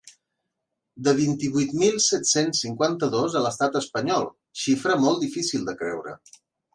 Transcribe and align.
De 1.07 1.11
vint-i-vuit 1.17 1.75
mil 1.81 1.99
set-cents 2.05 2.61
cinquanta-dos 2.65 3.35
a 3.35 3.43
l’estat 3.43 3.77
espanyol 3.81 4.25
–xifra 4.31 4.97
molt 5.05 5.21
difícil 5.25 5.69
de 5.69 5.77
creure. 5.83 6.15